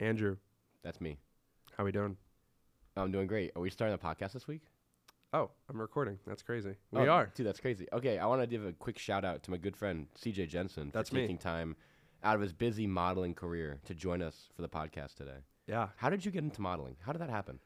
[0.00, 0.36] Andrew,
[0.82, 1.18] That's me.
[1.76, 2.16] how we doing?
[2.96, 3.52] I'm doing great.
[3.56, 4.62] Are we starting a podcast this week?
[5.32, 6.18] Oh, I'm recording.
[6.26, 6.76] That's crazy.
[6.92, 7.30] We Oh, are.
[7.34, 7.86] Dude, that's crazy.
[7.92, 10.90] Okay, I want to give a quick shout out to my good friend CJ Jensen
[10.94, 11.22] That's for me.
[11.22, 11.76] taking time
[12.22, 15.38] out of his busy modeling career to join us for the podcast today.
[15.66, 16.96] Yeah, How did you get into modeling?
[17.04, 17.58] How did that happen?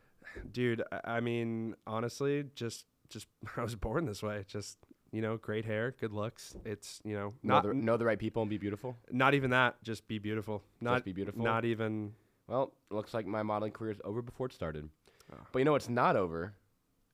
[0.53, 0.83] dude.
[0.93, 3.27] I- I mean, honestly, just just
[3.57, 4.45] I was born this way.
[4.47, 4.79] Just
[5.13, 6.57] you know, great hair, good looks.
[6.65, 8.97] It's you know Know the, know the right people and be beautiful?
[9.11, 9.83] not even that.
[9.83, 10.63] Just be beautiful.
[10.81, 11.43] Not be beautiful?
[11.45, 12.13] Not even.
[12.47, 14.89] Well, it looks like my modeling career is over before it started.
[15.33, 15.37] Oh.
[15.53, 16.55] But you know it's not over?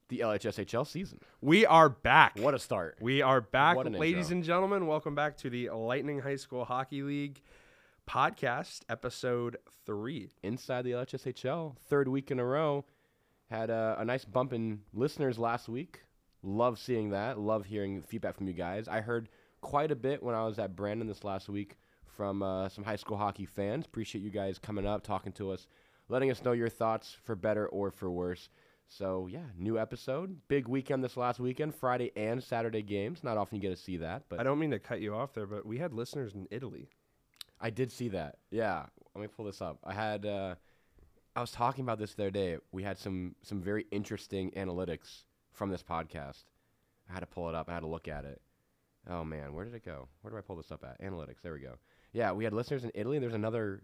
[0.08, 1.18] The LHSHL season.
[1.40, 2.38] We are back.
[2.38, 2.96] What a start.
[3.00, 4.36] We are back, an ladies intro.
[4.36, 4.86] and gentlemen.
[4.86, 7.42] Welcome back to the Lightning High School Hockey League
[8.08, 10.30] podcast, episode three.
[10.44, 12.84] Inside the LHSHL, third week in a row.
[13.50, 16.02] Had a, a nice bump in listeners last week.
[16.42, 17.38] Love seeing that.
[17.38, 18.88] Love hearing feedback from you guys.
[18.88, 19.28] I heard
[19.60, 22.96] quite a bit when I was at Brandon this last week from uh, some high
[22.96, 23.86] school hockey fans.
[23.86, 25.66] Appreciate you guys coming up, talking to us,
[26.08, 28.48] letting us know your thoughts for better or for worse.
[28.88, 33.24] So yeah, new episode, big weekend this last weekend, Friday and Saturday games.
[33.24, 35.34] Not often you get to see that, but I don't mean to cut you off
[35.34, 36.88] there, but we had listeners in Italy.
[37.60, 38.36] I did see that.
[38.50, 38.84] Yeah.
[39.14, 39.78] Let me pull this up.
[39.82, 40.54] I had uh
[41.34, 42.58] I was talking about this the other day.
[42.70, 45.24] We had some some very interesting analytics
[45.56, 46.44] from this podcast.
[47.08, 47.68] I had to pull it up.
[47.68, 48.40] I had to look at it.
[49.08, 50.08] Oh man, where did it go?
[50.20, 51.00] Where do I pull this up at?
[51.00, 51.40] Analytics.
[51.42, 51.74] There we go.
[52.12, 53.18] Yeah, we had listeners in Italy.
[53.18, 53.82] There's another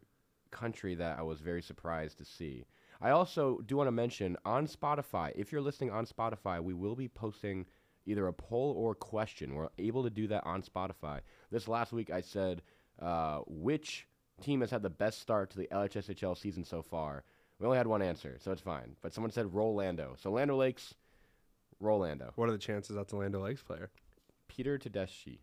[0.50, 2.64] country that I was very surprised to see.
[3.00, 6.94] I also do want to mention on Spotify, if you're listening on Spotify, we will
[6.94, 7.66] be posting
[8.06, 9.54] either a poll or a question.
[9.54, 11.20] We're able to do that on Spotify.
[11.50, 12.62] This last week I said,
[13.00, 14.06] uh, which
[14.40, 17.24] team has had the best start to the LHSHL season so far?
[17.58, 18.96] We only had one answer, so it's fine.
[19.02, 20.16] But someone said Rolando.
[20.18, 20.94] So Land O' Lakes,
[21.82, 22.32] Rolando.
[22.36, 23.90] What are the chances that's a Land O' Lakes player?
[24.48, 25.40] Peter Tedeschi.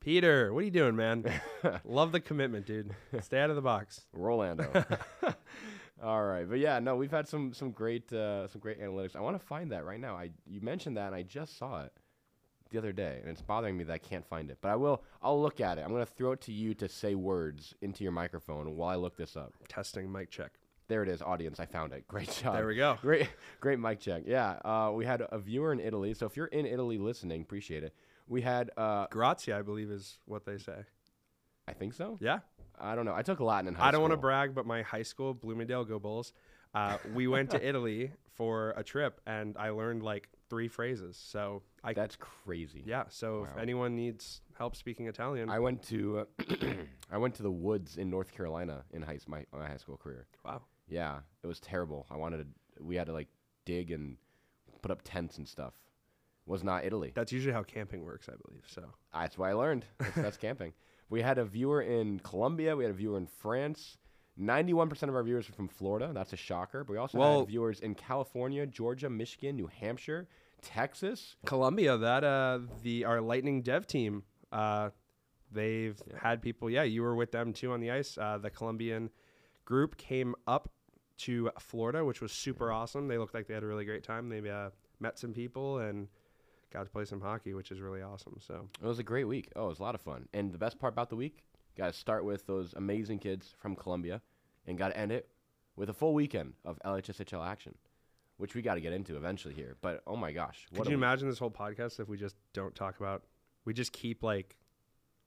[0.00, 1.24] Peter, what are you doing, man?
[1.84, 2.94] Love the commitment, dude.
[3.20, 4.06] Stay out of the box.
[4.12, 4.84] Rolando.
[6.02, 9.14] All right, but yeah, no, we've had some some great uh, some great analytics.
[9.14, 10.16] I want to find that right now.
[10.16, 11.92] I you mentioned that, and I just saw it
[12.70, 14.58] the other day, and it's bothering me that I can't find it.
[14.62, 15.02] But I will.
[15.22, 15.82] I'll look at it.
[15.82, 19.18] I'm gonna throw it to you to say words into your microphone while I look
[19.18, 19.52] this up.
[19.68, 20.52] Testing mic check.
[20.90, 21.60] There it is, audience.
[21.60, 22.06] I found it.
[22.08, 22.54] Great job.
[22.54, 22.98] There we go.
[23.00, 23.28] Great,
[23.60, 24.24] great mic check.
[24.26, 26.12] Yeah, uh, we had a viewer in Italy.
[26.14, 27.94] So if you're in Italy listening, appreciate it.
[28.26, 30.84] We had, uh, Grazie, I believe, is what they say.
[31.68, 32.18] I think so.
[32.20, 32.40] Yeah.
[32.80, 33.14] I don't know.
[33.14, 33.88] I took Latin in high school.
[33.88, 36.32] I don't want to brag, but my high school, Bloomingdale Go Bulls,
[36.74, 41.16] uh, we went to Italy for a trip, and I learned like three phrases.
[41.16, 42.82] So I, That's crazy.
[42.86, 43.04] yeah.
[43.10, 43.48] So Wow.
[43.52, 46.24] if anyone needs help speaking Italian, I went to uh,
[47.12, 50.26] I went to the woods in North Carolina in high my, my high school career.
[50.44, 50.62] wow.
[50.90, 52.06] Yeah, it was terrible.
[52.10, 52.84] I wanted to.
[52.84, 53.28] We had to like
[53.64, 54.16] dig and
[54.82, 55.72] put up tents and stuff.
[56.46, 57.12] Was not Italy.
[57.14, 58.64] That's usually how camping works, I believe.
[58.66, 58.82] So
[59.14, 59.84] That's why I learned.
[59.98, 60.72] That's, that's camping.
[61.08, 62.74] We had a viewer in Colombia.
[62.76, 63.98] We had a viewer in France.
[64.36, 66.10] Ninety-one percent of our viewers are from Florida.
[66.14, 66.82] That's a shocker.
[66.82, 70.28] But we also Well- had viewers in California, Georgia, Michigan, New Hampshire,
[70.62, 71.36] Texas.
[71.46, 74.90] Colombia, that uh, the our Lightning Dev team, uh,
[75.52, 76.70] they've had people.
[76.70, 78.16] Yeah, you were with them too on the ice.
[78.18, 79.10] Uh, the Colombian
[79.64, 80.70] group came up
[81.20, 83.08] to Florida, which was super awesome.
[83.08, 84.28] They looked like they had a really great time.
[84.28, 84.70] They uh,
[85.00, 86.08] met some people and
[86.72, 88.38] got to play some hockey, which is really awesome.
[88.40, 89.50] So It was a great week.
[89.56, 90.28] Oh, it was a lot of fun.
[90.32, 91.44] And the best part about the week,
[91.76, 94.20] got to start with those amazing kids from Colombia,
[94.66, 95.28] and got to end it
[95.76, 97.74] with a full weekend of LHSHL action,
[98.36, 99.76] which we got to get into eventually here.
[99.80, 100.94] But oh my gosh, could you week.
[100.94, 103.24] imagine this whole podcast if we just don't talk about?
[103.64, 104.56] We just keep like,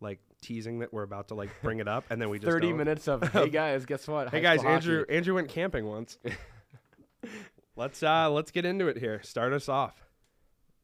[0.03, 2.67] like teasing that we're about to like bring it up, and then we just 30
[2.67, 2.77] don't.
[2.77, 4.29] minutes of hey guys, guess what?
[4.29, 6.17] Hey guys, Andrew hockey." Andrew went camping once.
[7.75, 9.21] let's uh let's get into it here.
[9.23, 9.95] Start us off.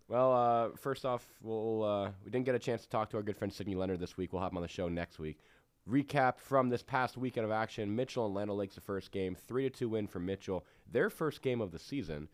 [0.08, 3.24] Well, uh, first off, we'll uh, we didn't get a chance to talk to our
[3.24, 4.34] good friend Sidney Leonard this week.
[4.34, 5.38] We'll have him on the show next week.
[5.88, 9.36] Recap from this past weekend of action: Mitchell and Land O' Lakes the first game,
[9.36, 12.28] three to two win for Mitchell, their first game of the season.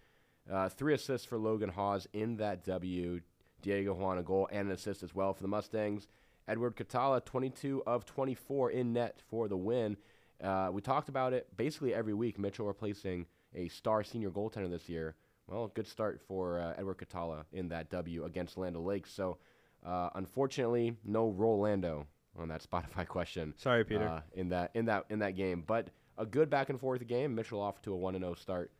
[0.49, 3.19] Uh, three assists for Logan Hawes in that W.
[3.61, 6.07] Diego Juan a goal and an assist as well for the Mustangs.
[6.47, 9.97] Edward Catala, 22 of 24 in net for the win.
[10.43, 12.37] Uh, we talked about it basically every week.
[12.37, 15.15] Mitchell replacing a star senior goaltender this year.
[15.47, 19.11] Well, good start for uh, Edward Catala in that W against Land O' Lakes.
[19.11, 19.37] So,
[19.85, 22.07] uh, unfortunately, no Rolando
[22.37, 23.53] on that Spotify question.
[23.57, 24.07] Sorry, Peter.
[24.07, 27.35] Uh, in that in that in that game, but a good back and forth game.
[27.35, 28.71] Mitchell off to a one and zero start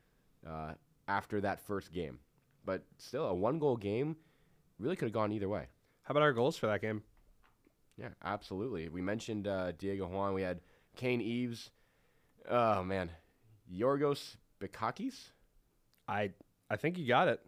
[0.48, 0.74] uh,
[1.08, 2.20] after that first game,
[2.66, 4.16] but still a one goal game.
[4.80, 5.68] Really could have gone either way.
[6.04, 7.04] How about our goals for that game?
[7.98, 8.90] Yeah, absolutely.
[8.90, 10.34] We mentioned uh, Diego Juan.
[10.34, 10.62] We had
[10.96, 11.72] Kane Eves.
[12.50, 13.12] Oh man,
[13.72, 15.32] Yorgos Bikakis.
[16.08, 16.32] I
[16.70, 17.42] I think you got it.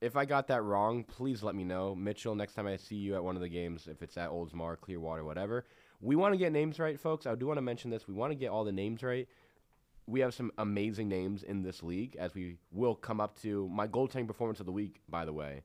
[0.00, 1.94] If I got that wrong, please let me know.
[1.94, 4.78] Mitchell, next time I see you at one of the games, if it's at Oldsmar,
[4.80, 5.64] Clearwater, whatever,
[6.00, 7.26] we want to get names right, folks.
[7.26, 8.06] I do want to mention this.
[8.06, 9.28] We want to get all the names right.
[10.06, 13.88] we have some amazing names in this league as we will come up to my
[13.88, 15.62] goaltending performance of the week, by the way.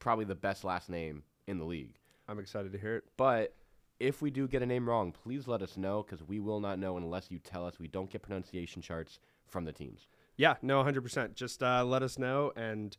[0.00, 1.99] Probably the best last name in the league.
[2.30, 3.04] I'm excited to hear it.
[3.16, 3.54] But
[3.98, 6.78] if we do get a name wrong, please let us know because we will not
[6.78, 7.78] know unless you tell us.
[7.80, 9.18] We don't get pronunciation charts
[9.48, 10.06] from the teams.
[10.36, 11.34] Yeah, no, 100%.
[11.34, 12.52] Just uh, let us know.
[12.54, 12.96] And,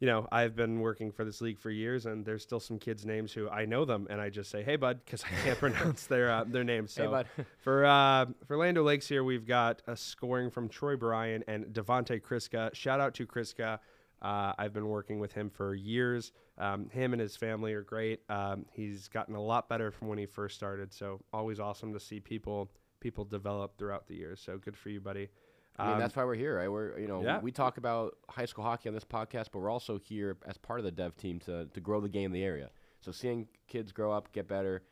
[0.00, 3.06] you know, I've been working for this league for years, and there's still some kids'
[3.06, 6.06] names who I know them, and I just say, hey, bud, because I can't pronounce
[6.06, 6.92] their uh, their names.
[6.92, 7.26] So Hey, bud.
[7.64, 11.64] for uh, for Land O' Lakes here, we've got a scoring from Troy Bryan and
[11.66, 12.74] Devonte Kriska.
[12.74, 13.78] Shout out to Kriska.
[14.22, 16.30] Uh, I've been working with him for years.
[16.56, 18.20] Um, him and his family are great.
[18.28, 20.94] Um, he's gotten a lot better from when he first started.
[20.94, 22.70] So always awesome to see people
[23.00, 24.40] people develop throughout the years.
[24.40, 25.28] So good for you, buddy.
[25.76, 26.70] I mean, Um, that's why we're here, right?
[26.70, 27.40] We're you know yeah.
[27.40, 30.78] we talk about high school hockey on this podcast, but we're also here as part
[30.78, 32.70] of the dev team to to grow the game in the area.
[33.00, 34.84] So seeing kids grow up, get better,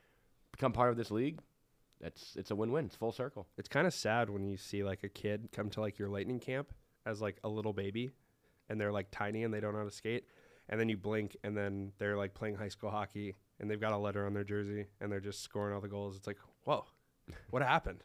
[0.51, 1.39] become part of this league,
[2.01, 2.87] that's it's a win-win.
[2.87, 3.47] It's full circle.
[3.57, 6.41] It's kind of sad when you see like a kid come to like your lightning
[6.41, 6.73] camp
[7.07, 8.11] as like a little baby
[8.71, 10.25] and they're like tiny and they don't know how to skate.
[10.71, 13.93] And then you blink and then they're like playing high school hockey and they've got
[13.93, 16.17] a letter on their jersey and they're just scoring all the goals.
[16.17, 16.87] It's like, whoa,
[17.51, 18.03] what happened?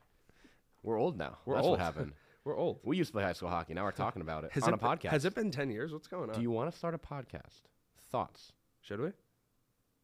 [0.84, 1.38] We're old now.
[1.46, 1.78] We're that's old.
[1.80, 2.12] what happened.
[2.44, 2.80] We're old.
[2.84, 3.74] We used to play high school hockey.
[3.74, 5.10] Now we're talking about it Has on it a been- podcast.
[5.10, 5.92] Has it been 10 years?
[5.92, 6.36] What's going on?
[6.36, 7.62] Do you want to start a podcast?
[8.12, 8.52] Thoughts?
[8.82, 9.10] Should we?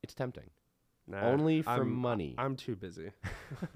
[0.02, 0.50] It's tempting.
[1.07, 2.34] Nah, Only for I'm- money.
[2.40, 3.12] I'm too busy.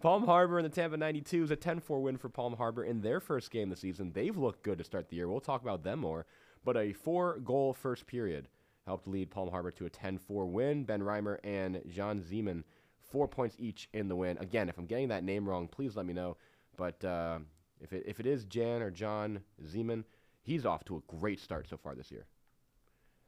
[0.00, 3.18] Palm Harbor and the Tampa 92s, a 10 4 win for Palm Harbor in their
[3.18, 4.12] first game this season.
[4.12, 5.28] They've looked good to start the year.
[5.28, 6.24] We'll talk about them more.
[6.64, 8.48] But a four goal first period
[8.86, 10.84] helped lead Palm Harbor to a 10 4 win.
[10.84, 12.62] Ben Reimer and Jean Zeman,
[13.00, 14.38] four points each in the win.
[14.38, 16.36] Again, if I'm getting that name wrong, please let me know.
[16.76, 17.40] But uh,
[17.80, 20.04] if, it, if it is Jan or John Zeman,
[20.42, 22.26] he's off to a great start so far this year.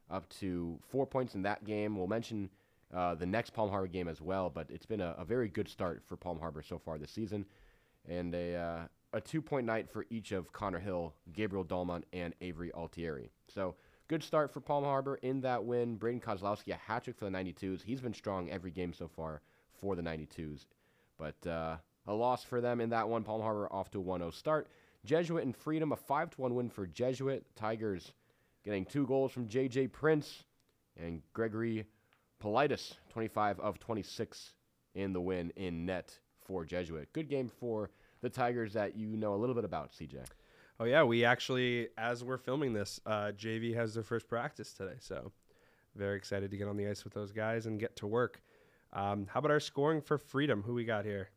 [0.09, 1.97] Up to four points in that game.
[1.97, 2.49] We'll mention
[2.93, 5.69] uh, the next Palm Harbor game as well, but it's been a, a very good
[5.69, 7.45] start for Palm Harbor so far this season.
[8.07, 8.79] And a, uh,
[9.13, 13.29] a two point night for each of Connor Hill, Gabriel Dolmont, and Avery Altieri.
[13.47, 13.75] So
[14.07, 15.95] good start for Palm Harbor in that win.
[15.95, 17.83] Braden Kozlowski, a hat trick for the 92s.
[17.83, 19.41] He's been strong every game so far
[19.79, 20.65] for the 92s.
[21.17, 21.77] But uh,
[22.07, 23.23] a loss for them in that one.
[23.23, 24.67] Palm Harbor off to a 1 0 start.
[25.05, 27.45] Jesuit and Freedom, a 5 1 win for Jesuit.
[27.55, 28.13] Tigers
[28.63, 29.87] getting two goals from J.J.
[29.87, 30.43] Prince
[30.97, 31.85] and Gregory
[32.41, 34.53] Politis, 25 of 26
[34.95, 37.13] in the win in net for Jesuit.
[37.13, 37.91] Good game for
[38.21, 40.25] the Tigers that you know a little bit about, CJ.
[40.79, 44.95] Oh yeah, we actually, as we're filming this, uh, JV has their first practice today,
[44.99, 45.31] so
[45.95, 48.41] very excited to get on the ice with those guys and get to work.
[48.93, 50.63] Um, how about our scoring for freedom?
[50.63, 51.29] Who we got here?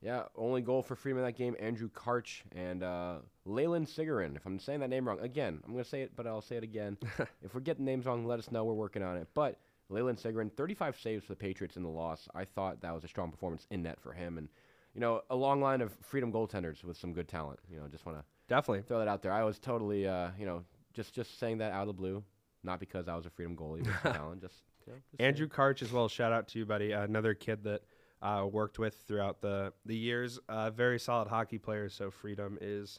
[0.00, 4.36] Yeah, only goal for Freedom in that game, Andrew Karch and uh, Leyland Sigarin.
[4.36, 6.56] If I'm saying that name wrong, again, I'm going to say it, but I'll say
[6.56, 6.96] it again.
[7.42, 8.64] if we're getting names wrong, let us know.
[8.64, 9.26] We're working on it.
[9.34, 9.58] But
[9.90, 12.28] Leyland Sigarin, 35 saves for the Patriots in the loss.
[12.34, 14.38] I thought that was a strong performance in net for him.
[14.38, 14.48] And,
[14.94, 17.58] you know, a long line of Freedom goaltenders with some good talent.
[17.70, 18.82] You know, just want to Definitely.
[18.82, 19.32] throw that out there.
[19.32, 20.64] I was totally, uh, you know,
[20.94, 22.22] just just saying that out of the blue,
[22.62, 24.40] not because I was a Freedom goalie, but talent.
[24.40, 25.28] Just, you know, just saying.
[25.28, 26.08] Andrew Karch as well.
[26.08, 26.92] Shout out to you, buddy.
[26.92, 27.82] Uh, another kid that
[28.22, 30.38] uh, worked with throughout the the years.
[30.48, 31.88] Uh, very solid hockey player.
[31.88, 32.98] So Freedom is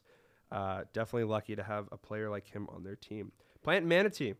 [0.51, 3.31] uh, definitely lucky to have a player like him on their team.
[3.63, 4.35] Plant Manatee.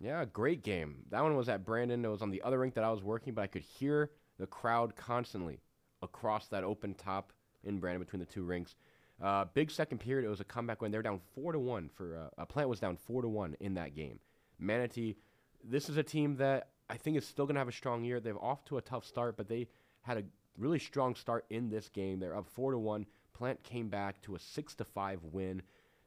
[0.00, 1.04] Yeah, great game.
[1.10, 2.04] That one was at Brandon.
[2.04, 4.46] It was on the other rink that I was working, but I could hear the
[4.46, 5.60] crowd constantly
[6.02, 7.32] across that open top
[7.62, 8.74] in Brandon between the two rinks.
[9.22, 10.26] Uh, big second period.
[10.26, 12.68] It was a comeback when they were down four to one for uh, a plant
[12.68, 14.18] was down four to one in that game.
[14.58, 15.16] Manatee,
[15.62, 18.20] this is a team that I think is still going to have a strong year.
[18.20, 19.68] They're off to a tough start, but they
[20.02, 20.24] had a
[20.58, 22.18] really strong start in this game.
[22.18, 23.06] They're up four to one.
[23.32, 25.62] Plant came back to a six to five win.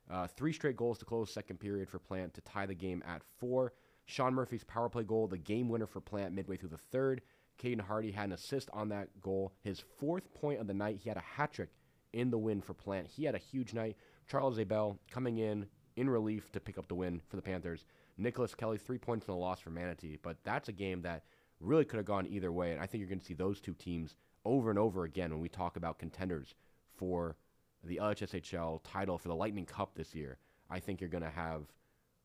[0.10, 3.22] Uh, three straight goals to close second period for Plant to tie the game at
[3.40, 3.74] four.
[4.08, 7.22] Sean Murphy's power play goal, the game winner for Plant midway through the third.
[7.62, 9.54] Caden Hardy had an assist on that goal.
[9.64, 11.70] His fourth point of the night, he had a hat trick
[12.14, 13.08] in the win for Plant.
[13.08, 13.98] He had a huge night.
[14.28, 17.86] Charles Abel coming in in relief to pick up the win for the Panthers.
[18.18, 20.18] Nicholas Kelly, three points in the loss for Manatee.
[20.22, 21.24] But that's a game that
[21.60, 22.72] really could have gone either way.
[22.72, 25.42] And I think you're going to see those two teams over and over again when
[25.42, 26.56] we talk about contenders
[26.96, 27.36] for
[27.84, 30.38] the LHSHL title for the Lightning Cup this year.
[30.70, 31.64] I think you're going to have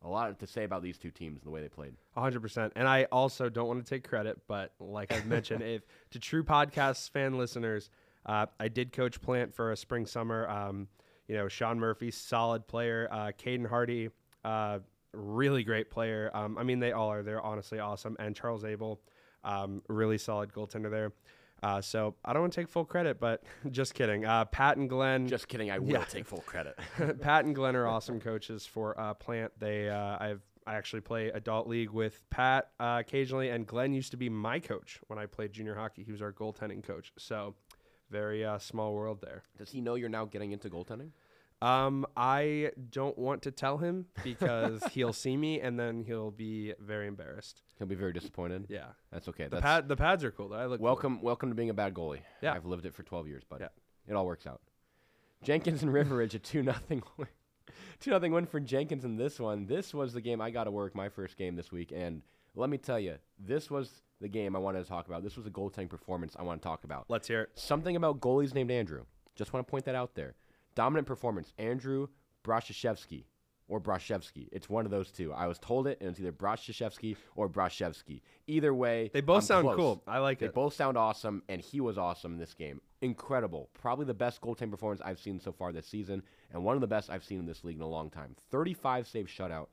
[0.04, 1.94] a lot to say about these two teams and the way they played.
[2.16, 2.72] 100%.
[2.76, 6.42] And I also don't want to take credit, but like I've mentioned, if to true
[6.42, 7.90] podcast fan listeners,
[8.26, 10.48] uh, I did coach Plant for a spring summer.
[10.48, 10.88] Um,
[11.28, 13.08] you know, Sean Murphy, solid player.
[13.10, 14.10] Uh, Caden Hardy,
[14.44, 14.80] uh,
[15.12, 16.30] really great player.
[16.34, 17.22] Um, I mean, they all are.
[17.22, 18.16] They're honestly awesome.
[18.18, 19.00] And Charles Abel,
[19.44, 21.12] um, really solid goaltender there.
[21.62, 24.24] Uh, so I don't want to take full credit, but just kidding.
[24.24, 25.28] Uh, Pat and Glenn.
[25.28, 25.70] Just kidding.
[25.70, 26.04] I will Yeah.
[26.04, 26.78] take full credit.
[27.20, 29.52] Pat and Glenn are awesome coaches for uh, Plant.
[29.58, 34.12] They uh, I've I actually play adult league with Pat uh, occasionally, and Glenn used
[34.12, 36.04] to be my coach when I played junior hockey.
[36.04, 37.12] He was our goaltending coach.
[37.18, 37.56] So
[38.10, 39.42] very uh, small world there.
[39.58, 41.10] Does he know you're now getting into goaltending?
[41.62, 46.74] Um, I don't want to tell him because he'll see me and then he'll be
[46.80, 47.62] very embarrassed.
[47.78, 48.66] He'll be very disappointed.
[48.68, 49.44] Yeah, That's okay.
[49.44, 50.48] the That's pad the pads are cool.
[50.48, 50.56] though.
[50.56, 50.84] I look cool.
[50.84, 51.22] welcome.
[51.22, 52.20] Welcome to being a bad goalie.
[52.40, 52.52] Yeah.
[52.52, 53.68] I've lived it for 12 years, but Yeah.
[54.08, 54.60] it all works out.
[55.42, 57.02] Jenkins and River Ridge a two nothing
[58.00, 59.66] two nothing win for Jenkins in this one.
[59.66, 62.22] This was the game I got to work my first game this week, and
[62.54, 65.22] let me tell you, this was the game I wanted to talk about.
[65.24, 67.06] This was a goaltending performance I want to talk about.
[67.08, 67.50] Let's hear it.
[67.54, 69.04] Something about goalies named Andrew.
[69.34, 70.34] Just want to point that out there.
[70.74, 71.52] Dominant performance.
[71.58, 72.08] Andrew
[72.44, 73.24] Brashevsky
[73.68, 74.48] or Brashevsky.
[74.52, 75.32] It's one of those two.
[75.32, 78.20] I was told it, and it's either Brashevsky or Brashevsky.
[78.46, 79.76] Either way, They both I'm sound close.
[79.76, 80.02] cool.
[80.06, 80.54] I like They it.
[80.54, 82.80] both sound awesome, and he was awesome in this game.
[83.00, 83.70] Incredible.
[83.72, 86.86] Probably the best goaltending performance I've seen so far this season, and one of the
[86.86, 88.36] best I've seen in this league in a long time.
[88.50, 89.68] 35 save shutout.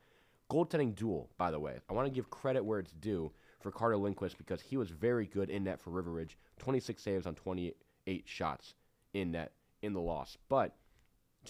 [0.50, 1.78] Goaltending duel, by the way.
[1.88, 3.30] I want to give credit where it's due
[3.60, 6.38] for Carter Lindquist because he was very good in net for River Ridge.
[6.58, 8.74] 26 saves on 28 shots
[9.12, 9.52] in net
[9.82, 10.38] in the loss.
[10.48, 10.74] But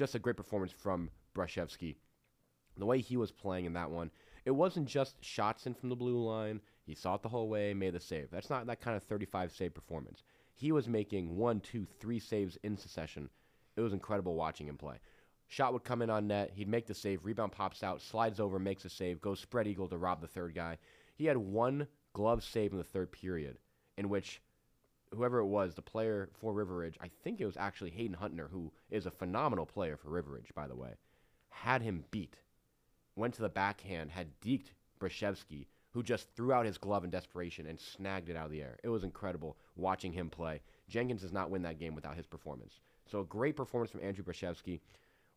[0.00, 1.94] just a great performance from Brashevsky.
[2.78, 4.10] The way he was playing in that one,
[4.46, 6.62] it wasn't just shots in from the blue line.
[6.86, 8.30] He saw it the whole way, made the save.
[8.30, 10.22] That's not that kind of 35 save performance.
[10.54, 13.28] He was making one, two, three saves in succession.
[13.76, 14.96] It was incredible watching him play.
[15.48, 16.52] Shot would come in on net.
[16.54, 17.26] He'd make the save.
[17.26, 20.54] Rebound pops out, slides over, makes a save, goes spread eagle to rob the third
[20.54, 20.78] guy.
[21.14, 23.58] He had one glove save in the third period,
[23.98, 24.40] in which
[25.14, 28.50] whoever it was, the player for River Ridge, I think it was actually Hayden Huntner,
[28.50, 30.94] who is a phenomenal player for River Ridge, by the way,
[31.50, 32.36] had him beat.
[33.16, 37.66] Went to the backhand, had deked Brashevsky, who just threw out his glove in desperation
[37.66, 38.78] and snagged it out of the air.
[38.84, 40.60] It was incredible watching him play.
[40.88, 42.80] Jenkins does not win that game without his performance.
[43.10, 44.80] So a great performance from Andrew Brashevsky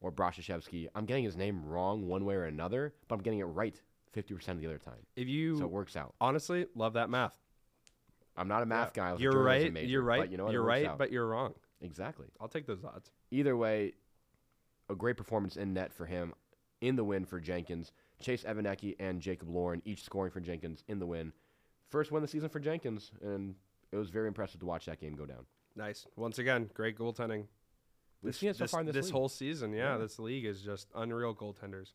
[0.01, 0.87] or Brashevsky.
[0.93, 3.79] I'm getting his name wrong one way or another, but I'm getting it right
[4.15, 5.07] 50% of the other time.
[5.15, 6.13] If you So it works out.
[6.21, 7.33] honestly love that math,
[8.35, 9.03] I'm not a math Yeah.
[9.03, 9.09] guy.
[9.09, 9.71] I was you're right.
[9.71, 10.21] major, you're right.
[10.21, 10.53] But you know what?
[10.53, 10.97] You're right, out.
[10.97, 11.53] but you're wrong.
[11.81, 12.27] exactly.
[12.39, 13.11] I'll take those odds.
[13.31, 13.93] Either way,
[14.89, 16.33] a great performance in net for him
[16.81, 17.91] in the win for Jenkins.
[18.21, 21.33] Chase Evanecki and Jacob Lauren each scoring for Jenkins in the win.
[21.89, 23.55] First win of the season for Jenkins, and
[23.91, 25.45] it was very impressive to watch that game go down.
[25.75, 26.05] Nice.
[26.15, 27.45] Once again, great goaltending.
[28.21, 29.13] We've seen it so this, far in this league.
[29.13, 29.73] whole season.
[29.73, 29.97] Yeah, Yeah.
[29.97, 31.91] this league is just unreal goaltenders.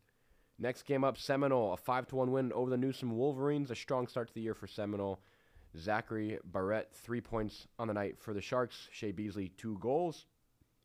[0.58, 3.70] Next game up, Seminole, a 5 to 1 win over the Newsome Wolverines.
[3.70, 5.20] A strong start to the year for Seminole.
[5.78, 8.88] Zachary Barrett, three points on the night for the Sharks.
[8.92, 10.26] Shea Beasley, two goals.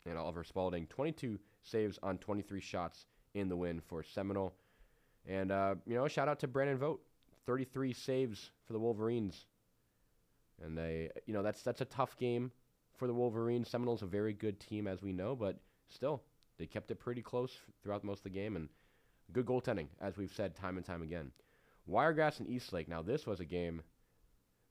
[0.06, 4.54] And Oliver Spalding, 22 saves on 23 shots in the win for Seminole.
[5.26, 7.02] And, uh, you know, shout out to Brandon Vogt,
[7.46, 9.46] 33 saves for the Wolverines.
[10.62, 12.52] And they, you know, that's that's a tough game
[12.98, 13.70] for the Wolverines.
[13.70, 15.58] Seminole's a very good team, as we know, but
[15.90, 16.22] still,
[16.60, 18.56] they kept it pretty close throughout most of the game.
[18.58, 18.68] And
[19.32, 21.32] Good goaltending, as we've said time and time again.
[21.88, 22.88] Wiregrass and Eastlake.
[22.88, 23.82] Now, this was a game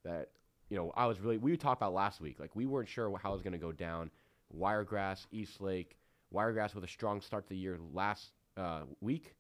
[0.05, 0.29] that,
[0.69, 2.41] you know, I was really, we talked about last week.
[2.41, 4.11] Like, we weren't sure how it was going to go down.
[4.51, 5.97] Wiregrass, Eastlake.
[6.31, 9.35] Wiregrass with a strong start to the year last uh, week.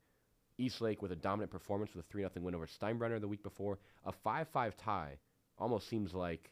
[0.59, 3.78] Eastlake with a dominant performance with a 3 0 win over Steinbrenner the week before.
[4.04, 5.19] A 5 5 tie
[5.59, 6.50] almost seems like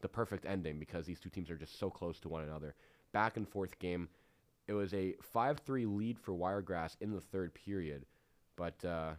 [0.00, 2.74] the perfect ending because these two teams are just so close to one another.
[3.12, 4.08] Back and forth game.
[4.68, 8.06] It was a 5 3 lead for Wiregrass in the third period,
[8.56, 9.14] but uh,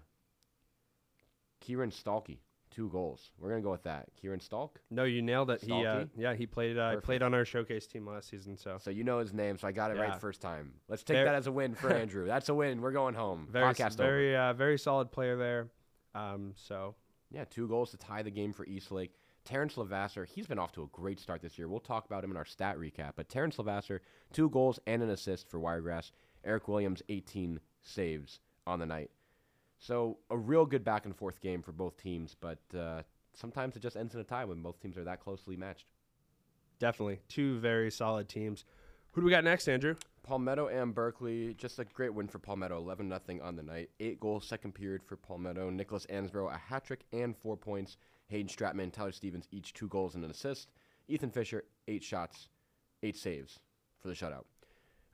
[1.60, 2.42] Kieran Stalky,
[2.74, 3.32] two goals.
[3.40, 4.08] We're going to go with that.
[4.20, 4.80] Kieran Stalk.
[4.90, 5.62] No, you nailed it.
[5.62, 6.78] He, uh, yeah, he played.
[6.78, 7.06] Uh, Perfect.
[7.06, 8.58] played on our showcase team last season.
[8.58, 10.04] So So you know his name, so I got it Yeah.
[10.04, 10.74] right first time.
[10.88, 12.26] Let's take Ver- that as a win for Andrew.
[12.26, 12.82] That's a win.
[12.82, 13.48] We're going home.
[13.52, 15.70] very, Podcast very, uh, very solid player there.
[16.16, 16.96] Um, so
[17.32, 19.16] Yeah, two goals to tie the game for Eastlake.
[19.46, 21.68] Terrence Lavasser, he's been off to a great start this year.
[21.68, 23.14] We'll talk about him in our stat recap.
[23.18, 24.00] But Terrence Lavasser,
[24.32, 26.12] two goals and an assist for Wiregrass.
[26.46, 29.12] Eric Williams, 18 saves on the night.
[29.84, 33.02] So a real good back and forth game for both teams, but uh,
[33.34, 35.88] sometimes it just ends in a tie when both teams are that closely matched.
[36.80, 38.64] definitely two very solid teams.
[39.12, 39.96] Who do we got next, Andrew?
[40.24, 43.90] Palmetto and Berkeley, just a great win for Palmetto, 11 0 on the night.
[44.00, 45.70] Eight goals, second period for Palmetto.
[45.70, 47.98] Nicholas Ansbro, a hat trick and four points.
[48.28, 50.70] Hayden Stratman, Tyler Stevens, each two goals and an assist.
[51.10, 52.48] Ethan Fisher, eight shots,
[53.04, 53.60] eight saves
[54.00, 54.46] for the shutout.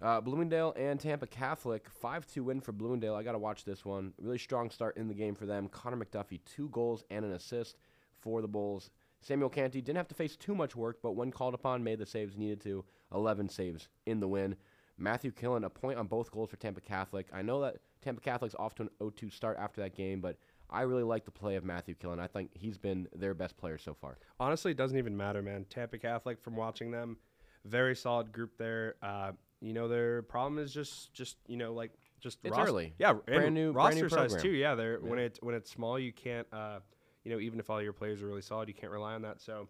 [0.01, 3.15] Uh, Bloomingdale and Tampa Catholic, 5 2 win for Bloomingdale.
[3.15, 4.13] I got to watch this one.
[4.17, 5.67] Really strong start in the game for them.
[5.67, 7.77] Connor McDuffie, two goals and an assist
[8.21, 8.91] for the Bulls.
[9.21, 12.05] Samuel Canty didn't have to face too much work, but when called upon, made the
[12.05, 12.85] saves needed to.
[13.13, 14.55] 11 saves in the win.
[14.97, 17.27] Matthew Killen, a point on both goals for Tampa Catholic.
[17.33, 20.37] I know that Tampa Catholic's off to an 0 2 start after that game, but
[20.69, 22.19] I really like the play of Matthew Killen.
[22.19, 24.17] I think he's been their best player so far.
[24.39, 25.65] Honestly, it doesn't even matter, man.
[25.69, 27.17] Tampa Catholic, from watching them,
[27.65, 28.95] very solid group there.
[29.01, 32.93] Uh, you know, their problem is just, just you know, like just It's ros- early.
[32.99, 34.51] Yeah, Brand and new- brand new roster size too.
[34.51, 36.47] Yeah, they're when it when it's small, you can't.
[36.51, 36.79] Uh,
[37.23, 39.41] you know, even if all your players are really solid, you can't rely on that.
[39.41, 39.67] So,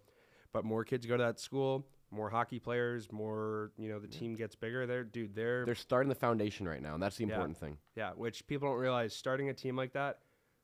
[0.53, 1.85] but more kids go to that school.
[2.11, 4.87] more hockey players, more you know the team gets bigger.
[4.87, 7.33] They're dude, they're, They're starting the foundation right now, and that's the Yeah.
[7.33, 7.77] important thing.
[7.95, 9.15] yeah, which people don't realize.
[9.15, 10.19] Starting a team like that,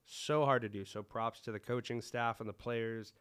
[0.06, 0.86] so hard to do.
[0.86, 3.14] So props to the coaching staff and the players.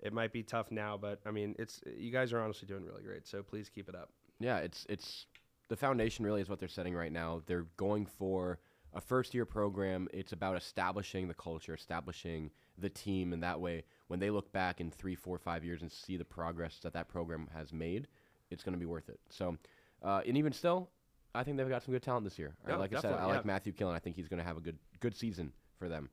[0.00, 3.02] It might be tough now, but I mean, it's you guys are honestly doing really
[3.02, 3.26] great.
[3.26, 4.10] So please keep it up.
[4.38, 5.26] Yeah, it's it's
[5.74, 7.42] the foundation really is what they're setting right now.
[7.46, 8.60] They're going for
[8.92, 10.06] a first year program.
[10.14, 14.80] It's about establishing the culture, establishing the team, and that way, when they look back
[14.80, 18.06] in three, four, five years and see the progress that that program has made,
[18.52, 19.18] it's going to be worth it.
[19.30, 19.58] So,
[20.00, 20.90] uh, and even still,
[21.34, 22.54] I think they've got some good talent this year.
[22.68, 23.44] Yeah, like I said, I like.
[23.44, 23.96] Matthew Killen.
[23.96, 26.08] I think he's going to have a good good season for them.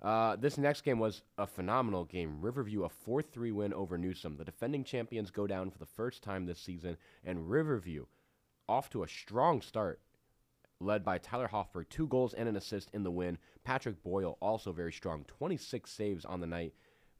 [0.00, 2.40] Uh, this next game was a phenomenal game.
[2.40, 4.36] Riverview, a 4 3 win over Newsome.
[4.36, 8.06] The defending champions go down for the first time this season, and Riverview
[8.70, 10.00] off to a strong start,
[10.78, 13.36] led by Tyler Hoffberg, two goals and an assist in the win.
[13.64, 16.72] Patrick Boyle, also very strong, 26 saves on the night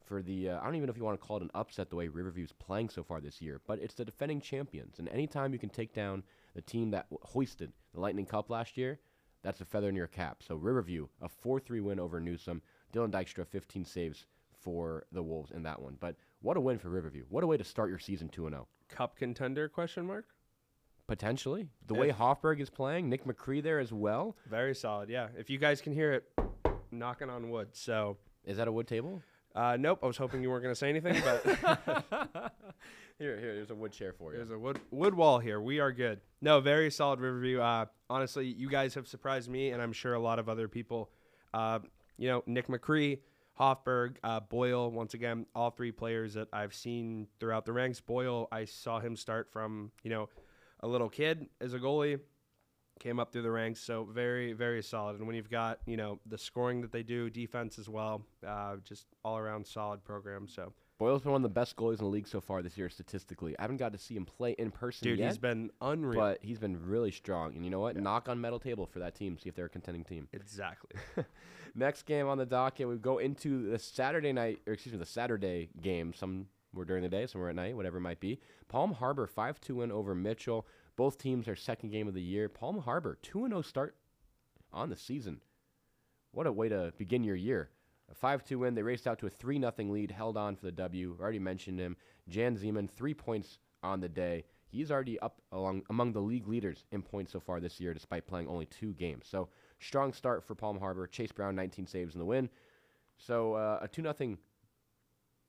[0.05, 1.89] for the, uh, I don't even know if you want to call it an upset
[1.89, 4.97] the way Riverview's playing so far this year, but it's the defending champions.
[4.97, 6.23] And anytime you can take down
[6.55, 8.99] the team that hoisted the Lightning Cup last year,
[9.43, 10.43] that's a feather in your cap.
[10.47, 12.61] So Riverview, a 4-3 win over Newsome.
[12.93, 14.25] Dylan Dykstra, 15 saves
[14.61, 15.97] for the Wolves in that one.
[15.99, 17.25] But what a win for Riverview.
[17.29, 18.65] What a way to start your season 2-0.
[18.89, 19.67] Cup contender?
[19.67, 20.25] Question mark.
[21.11, 21.67] Potentially.
[21.87, 24.37] The way Hoffberg is playing, Nick McCree there as well.
[24.49, 25.09] Very solid.
[25.09, 25.27] Yeah.
[25.37, 26.23] If you guys can hear it,
[26.89, 27.67] knocking on wood.
[27.73, 28.15] So.
[28.45, 29.21] Is that a wood table?
[29.53, 29.99] Uh, nope.
[30.01, 31.43] I was hoping you weren't going to say anything, but
[33.19, 34.37] here, here, there's a wood chair for you.
[34.37, 35.59] there's a wood wood wall here.
[35.59, 36.21] We are good.
[36.39, 37.59] No, very solid Riverview.
[37.59, 41.09] Uh, honestly, you guys have surprised me, and I'm sure a lot of other people.
[41.53, 41.79] Uh,
[42.17, 43.19] you know, Nick McCree,
[43.59, 44.89] Hoffberg, uh, Boyle.
[44.89, 47.99] Once again, all three players that I've seen throughout the ranks.
[47.99, 50.29] Boyle, I saw him start from you know
[50.83, 52.19] a little kid as a goalie.
[52.99, 55.17] Came up through the ranks, so very, very solid.
[55.17, 58.75] And when you've got, you know, the scoring that they do, defense as well, uh,
[58.83, 60.47] just all around solid program.
[60.47, 62.87] So, Boyle's been one of the best goalies in the league so far this year
[62.87, 63.57] statistically.
[63.57, 66.19] I haven't got to see him play in person dude, yet, he's been unreal.
[66.19, 67.55] but he's been really strong.
[67.55, 67.95] And you know what?
[67.95, 69.35] Knock on metal table for that team.
[69.39, 70.27] See if they're a contending team.
[70.31, 70.91] exactly.
[71.73, 75.05] Next game on the docket, we go into the Saturday night, or excuse me, the
[75.07, 76.13] Saturday game.
[76.13, 78.39] Some were during the day, some were at night, whatever it might be.
[78.67, 80.65] Palm Harbor 5 2 win over Mitchell.
[80.95, 82.49] Both teams are second game of the year.
[82.49, 83.95] Palm Harbor 2 0 start
[84.71, 85.41] on the season.
[86.31, 87.69] What a way to begin your year.
[88.09, 88.75] A 5 2 win.
[88.75, 91.17] They raced out to a 3 0 lead, held on for the W.
[91.19, 91.97] Already mentioned him.
[92.29, 94.45] Jan Zeman, three points on the day.
[94.67, 98.27] He's already up along among the league leaders in points so far this year, despite
[98.27, 99.27] playing only two games.
[99.29, 101.07] So strong start for Palm Harbor.
[101.07, 102.49] Chase Brown, 19 saves in the win.
[103.17, 104.37] So uh, a 2 0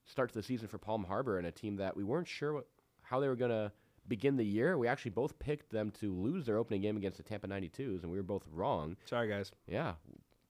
[0.05, 2.67] start to the season for Palm Harbor and a team that we weren't sure what,
[3.03, 3.73] how they were going to
[4.09, 4.77] begin the year.
[4.77, 8.11] We actually both picked them to lose their opening game against the Tampa 92s, and
[8.11, 8.97] we were both wrong.
[9.05, 9.53] Sorry, guys.
[9.69, 9.95] Yeah.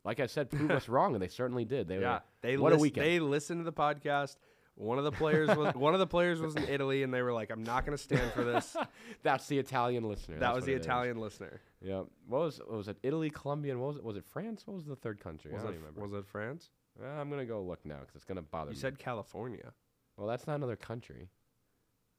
[0.05, 1.87] Like I said, prove us wrong, and they certainly did.
[1.89, 3.07] They Yeah, were, they what a weekend.
[3.07, 4.37] They listened to the podcast.
[4.75, 7.33] One of the players was one of the players was in Italy, and they were
[7.35, 8.75] like, "I'm not going to stand for this."
[9.23, 10.37] That's the Italian listener.
[10.37, 10.87] that That's was the it is.
[10.87, 11.61] Italian listener.
[11.83, 12.05] Yeah.
[12.27, 12.97] What was what was it?
[13.03, 14.03] Italy, Colombia, and what was it?
[14.03, 14.63] Was it France?
[14.67, 15.53] What was the third country?
[15.53, 16.17] Was I don't it even remember.
[16.17, 16.71] was it France?
[17.01, 18.81] Uh, I'm gonna go look now because it's gonna bother You me.
[18.81, 19.73] said California.
[20.17, 21.29] well, that's not another country.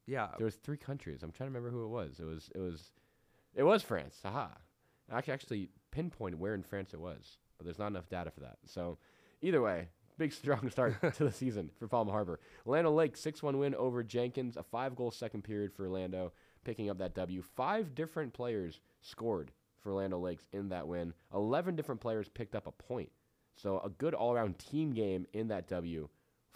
[0.06, 1.22] Yeah, There was three countries.
[1.22, 2.20] I'm trying to remember who it was.
[2.20, 2.90] It was it was
[3.54, 4.18] it was France.
[4.22, 4.48] Haha.
[5.10, 8.40] I can actually pinpoint where in France it was, but there's not enough data for
[8.40, 8.58] that.
[8.66, 8.98] So
[9.42, 12.40] either way, big strong start to the season for Palm Harbor.
[12.66, 16.32] Orlando Lake 6-1 win over Jenkins, a five-goal second period for Orlando,
[16.64, 17.42] picking up that W.
[17.42, 21.12] Five different players scored for Orlando Lakes in that win.
[21.34, 23.10] 11 different players picked up a point.
[23.54, 26.08] So a good all-around team game in that W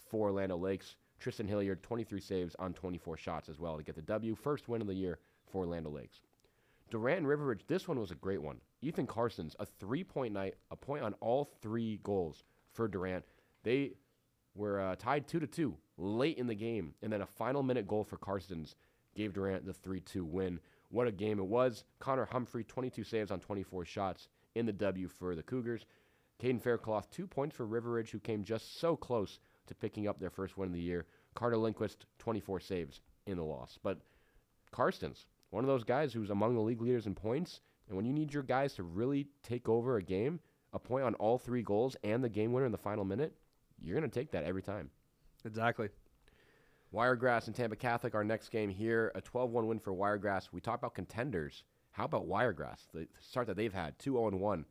[0.09, 0.95] for Orlando Lakes.
[1.19, 4.35] Tristan Hilliard, 23 saves on 24 shots as well to get the W.
[4.35, 5.19] First win of the year
[5.51, 6.21] for Orlando Lakes.
[6.89, 8.59] Durant and River Ridge, this one was a great one.
[8.81, 13.25] Ethan Karstens a three point night, a point on all three goals for Durant.
[13.63, 13.93] They
[14.55, 17.87] were uh, tied 2 to 2 late in the game, and then a final minute
[17.87, 18.75] goal for Karstens
[19.15, 20.59] gave Durant the 3 2 win.
[20.89, 21.83] What a game it was.
[21.99, 25.85] Connor Humphrey, 22 saves on 24 shots in the W for the Cougars.
[26.41, 30.19] Caden Faircloth, two points for River Ridge, who came just so close to picking up
[30.19, 31.05] their first win of the year.
[31.35, 33.77] Carter Lindquist, 24 saves in the loss.
[33.83, 33.99] But
[34.71, 38.13] Karstens, one of those guys who's among the league leaders in points, and when you
[38.13, 40.39] need your guys to really take over a game,
[40.73, 43.33] a point on all three goals and the game winner in the final minute,
[43.81, 44.89] you're going to take that every time.
[45.45, 45.89] exactly.
[46.91, 50.49] Wiregrass and Tampa Catholic, our next game here, a 12 1 win for Wiregrass.
[50.51, 51.63] We talk about contenders.
[51.91, 52.87] How about Wiregrass?
[52.93, 54.65] The start that they've had 2 0 1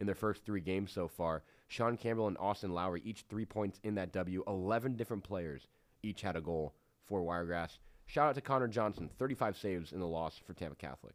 [0.00, 1.42] in their first three games so far.
[1.66, 4.42] Sean Campbell and Austin Lowry, each three points in that W.
[4.46, 5.66] 11 different players
[6.02, 6.74] each had a goal
[7.06, 7.78] for Wiregrass.
[8.06, 11.14] Shout out to Connor Johnson, 35 saves in the loss for Tampa Catholic.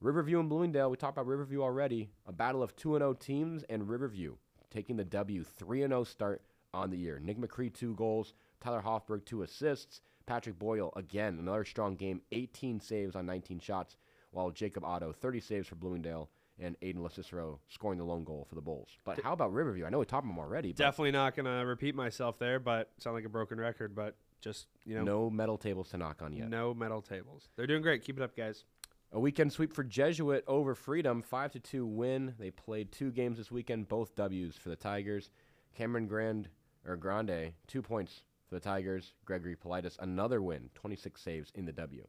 [0.00, 2.10] Riverview and Bloomingdale, we talked about Riverview already.
[2.26, 4.36] A battle of 2 0 teams and Riverview
[4.70, 7.18] taking the W 3 0 start on the year.
[7.18, 8.34] Nick McCree, two goals.
[8.60, 10.00] Tyler Hoffberg, two assists.
[10.26, 13.96] Patrick Boyle, again, another strong game, 18 saves on 19 shots,
[14.30, 18.54] while Jacob Otto, 30 saves for Bloomingdale, and Aiden LaCicero scoring the lone goal for
[18.54, 18.88] the Bulls.
[19.04, 19.84] But how about Riverview?
[19.86, 20.68] I know we talked about them already.
[20.68, 23.94] But Definitely not going to repeat myself there, but sound like a broken record.
[23.94, 26.48] But just you know, no medal tables to knock on yet.
[26.48, 27.48] no medal tables.
[27.56, 28.02] They're doing great.
[28.04, 28.64] Keep it up, guys.
[29.12, 32.34] A weekend sweep for Jesuit over Freedom, five to two win.
[32.38, 35.30] They played two games this weekend, both W's for the Tigers.
[35.76, 36.48] Cameron Grand
[36.86, 39.12] or Grande, two points for the Tigers.
[39.24, 42.06] Gregory Politis, another win, 26 saves in the W.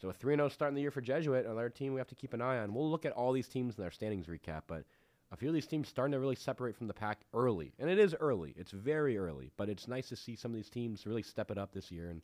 [0.00, 2.14] So a 3 0 start in the year for Jesuit, another team we have to
[2.14, 2.72] keep an eye on.
[2.72, 4.84] We'll look at all these teams in their standings recap, but
[5.30, 7.72] a few of these teams starting to really separate from the pack early.
[7.78, 10.70] And it is early, it's very early, but it's nice to see some of these
[10.70, 12.22] teams really step it up this year and,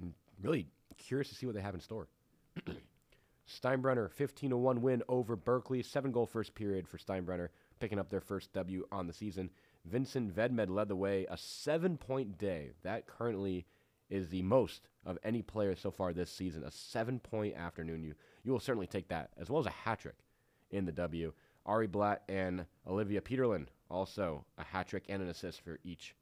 [0.00, 0.66] and really
[0.98, 2.06] curious to see what they have in store.
[3.48, 5.82] Steinbrenner, 15 1 win over Berkeley.
[5.82, 7.48] Seven goal first period for Steinbrenner,
[7.80, 9.50] picking up their first W on the season.
[9.84, 12.72] Vincent Vedmed led the way, a seven point day.
[12.82, 13.64] That currently
[14.10, 16.64] is the most of any player so far this season.
[16.64, 18.02] A seven point afternoon.
[18.02, 18.14] You,
[18.44, 20.16] you will certainly take that, as well as a hat trick
[20.70, 21.32] in the W.
[21.64, 26.14] Ari Blatt and Olivia Peterlin, also a hat trick and an assist for each.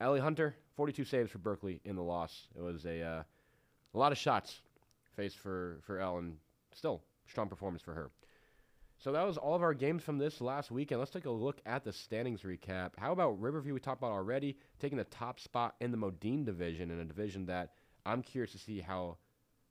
[0.00, 2.48] Ellie Hunter, 42 saves for Berkeley in the loss.
[2.56, 3.22] It was a, uh,
[3.94, 4.60] a lot of shots
[5.16, 6.36] faced for, for Ellen.
[6.74, 8.10] Still, strong performance for her.
[8.98, 10.98] So that was all of our games from this last weekend.
[10.98, 12.92] Let's take a look at the standings recap.
[12.96, 13.74] How about Riverview?
[13.74, 17.46] We talked about already taking the top spot in the Modine division, in a division
[17.46, 17.72] that
[18.06, 19.18] I'm curious to see how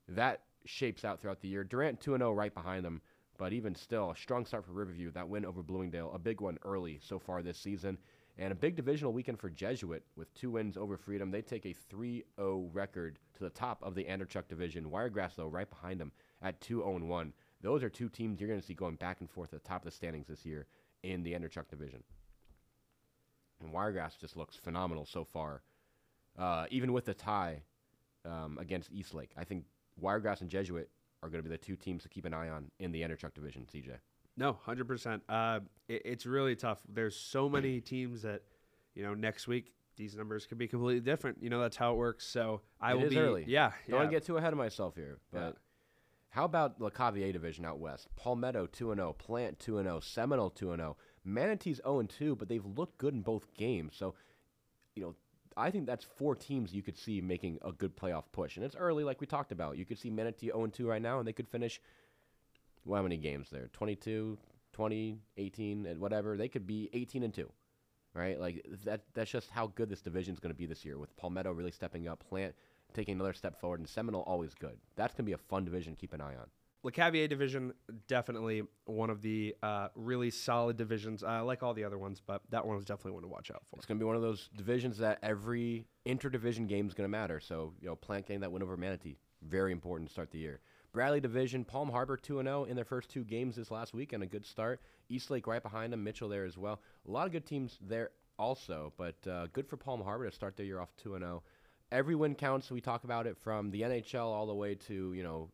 [0.08, 1.64] that shapes out throughout the year.
[1.64, 3.02] Durant 2 0 right behind them,
[3.38, 5.12] but even still, a strong start for Riverview.
[5.12, 7.98] That win over Bloomingdale, a big one early so far this season.
[8.38, 11.30] And a big divisional weekend for Jesuit with two wins over Freedom.
[11.30, 14.90] They take a 3 0 record to the top of the Andreychuk division.
[14.90, 17.34] Wiregrass, though, right behind them at 2 0 1.
[17.64, 19.82] Those are two teams you're going to see going back and forth at the top
[19.82, 20.68] of the standings this year
[21.02, 22.04] in the Andreychuk division.
[23.62, 25.64] And Wiregrass just looks phenomenal so far,
[26.38, 27.64] uh, even with the tie
[28.26, 29.32] um, against Eastlake.
[29.38, 29.64] I think
[29.98, 30.90] Wiregrass and Jesuit
[31.24, 33.34] are going to be the two teams to keep an eye on in the Andreychuk
[33.34, 33.96] division, CJ.
[34.36, 35.24] No, hundred percent.
[35.30, 36.82] Uh, it, it's really tough.
[36.92, 38.42] There's so many teams that,
[38.96, 41.38] you know, next week these numbers could be completely different.
[41.42, 42.26] You know, that's how it works.
[42.26, 43.46] So I It will be early.
[43.48, 44.10] Yeah, Don't want yeah.
[44.10, 45.52] to get too ahead of myself here, but Yeah.
[46.34, 48.08] How about the Lecavalier division out west?
[48.16, 50.98] Palmetto 2 0, Plant 2 0, Seminole 2 0.
[51.24, 53.94] Manatee's 0 2, but they've looked good in both games.
[53.96, 54.16] So,
[54.96, 55.16] you know,
[55.56, 58.56] I think that's four teams you could see making a good playoff push.
[58.58, 59.78] And it's early, like we talked about.
[59.78, 61.80] You could see Manatee 0 2 right now, and they could finish,
[62.84, 63.70] well, how many games there?
[63.72, 64.36] 22,
[64.72, 66.36] 20, 18, and whatever.
[66.36, 67.48] They could be 18 and 2
[68.16, 68.40] right?
[68.40, 71.18] Like that that's just how good this division is going to be this year with
[71.18, 72.54] Palmetto really stepping up, Plant
[72.94, 74.78] taking another step forward, and Seminole always good.
[74.96, 76.48] That's going to be a fun division to keep an eye on.
[76.86, 77.74] Lecavalier division
[78.08, 81.24] definitely one of the uh, really solid divisions.
[81.24, 83.64] I like all the other ones, but that one is definitely one to watch out
[83.70, 83.78] for.
[83.78, 87.12] It's going to be one of those divisions that every interdivision game is going to
[87.12, 87.40] matter.
[87.40, 90.60] So, you know, Plant getting that win over Manatee, very important to start the year.
[90.92, 94.22] Bradley Division, Palm Harbor 2 0 in their first two games this last week, and
[94.22, 94.82] a good start.
[95.10, 96.82] Eastlake right behind them, Mitchell there as well.
[97.08, 100.56] A lot of good teams there also, but uh, good for Palm Harbor to start
[100.56, 101.44] their year off 2 0.
[101.92, 102.72] Every win counts.
[102.72, 105.50] We talk about it from the NHL all the way to, you know,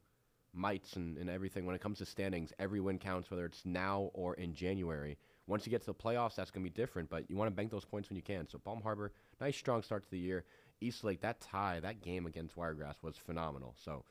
[0.54, 1.66] mites and, and everything.
[1.66, 5.18] When it comes to standings, every win counts, whether it's now or in January.
[5.48, 7.56] Once you get to the playoffs, that's going to be different, but you want to
[7.56, 8.48] bank those points when you can.
[8.48, 9.12] So Palm Harbor,
[9.42, 10.44] nice strong start to the year.
[10.80, 13.76] Eastlake, that tie, that game against Wiregrass was phenomenal.
[13.84, 14.04] So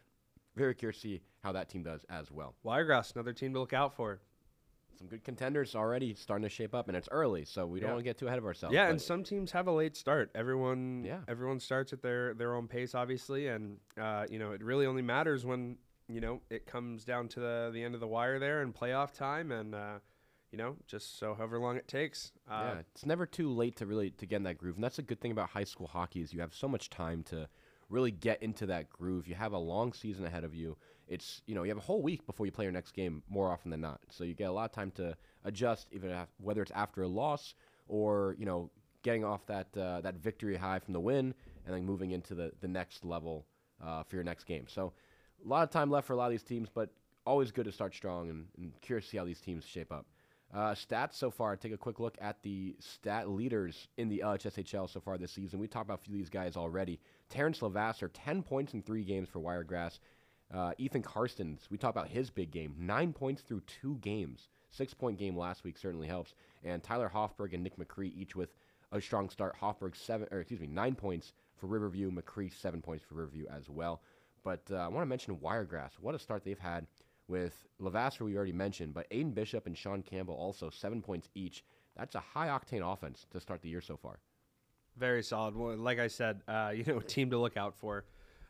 [0.56, 2.54] very curious to see how that team does as well.
[2.64, 4.20] Wiregrass, another team to look out for.
[4.98, 7.92] Some good contenders already starting to shape up, and it's early, so we don't Yeah.
[7.94, 8.74] want to get too ahead of ourselves.
[8.74, 10.32] Yeah, and some teams have a late start.
[10.34, 11.20] Everyone, Yeah.
[11.28, 15.02] everyone starts at their their own pace, obviously, and uh, you know it really only
[15.02, 18.60] matters when you know it comes down to the the end of the wire there
[18.60, 20.00] and playoff time, and uh,
[20.50, 22.32] you know just so however long it takes.
[22.50, 24.98] Uh, yeah, it's never too late to really to get in that groove, and that's
[24.98, 27.48] a good thing about high school hockey is you have so much time to
[27.88, 29.26] really get into that groove.
[29.26, 30.76] You have a long season ahead of you.
[31.06, 33.50] It's you know you have a whole week before you play your next game more
[33.50, 36.72] often than not, so you get a lot of time to adjust, even whether it's
[36.72, 37.54] after a loss
[37.88, 38.70] or you know
[39.02, 42.52] getting off that uh, that victory high from the win and then moving into the
[42.60, 43.46] the next level
[43.82, 44.66] uh, for your next game.
[44.68, 44.92] So
[45.44, 46.90] a lot of time left for a lot of these teams, but
[47.24, 50.06] always good to start strong and, and curious to see how these teams shape up.
[50.52, 51.56] Uh, stats so far.
[51.56, 55.58] Take a quick look at the stat leaders in the LHSHL so far this season.
[55.58, 57.00] We talked about a few of these guys already.
[57.28, 60.00] Terrence Lavasser, 10 points in three games for Wiregrass.
[60.52, 62.74] Uh, Ethan Karstens, we talked about his big game.
[62.78, 64.48] Nine points through two games.
[64.70, 66.34] Six point game last week certainly helps.
[66.64, 68.50] And Tyler Hoffberg and Nick McCree each with
[68.92, 69.56] a strong start.
[69.60, 72.10] Hoffberg seven, or excuse me, nine points for Riverview.
[72.10, 74.00] McCree seven points for Riverview as well.
[74.44, 75.92] But uh, I want to mention Wiregrass.
[76.00, 76.86] What a start they've had
[77.28, 81.64] with Lavasser, we already mentioned, but Aiden Bishop and Sean Campbell also seven points each.
[81.96, 84.18] That's a high octane offense to start the year so far.
[84.96, 85.54] Very solid.
[85.54, 88.04] Well, like I said, uh, you know, team to look out for.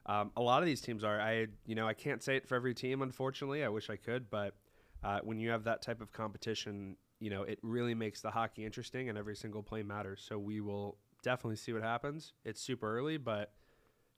[0.06, 1.20] Um, a lot of these teams are.
[1.20, 3.02] I, you know, I can't say it for every team.
[3.02, 4.54] Unfortunately, I wish I could, but
[5.02, 8.64] uh, when you have that type of competition, you know, it really makes the hockey
[8.64, 10.24] interesting, and every single play matters.
[10.26, 12.32] So we will definitely see what happens.
[12.44, 13.52] It's super early, but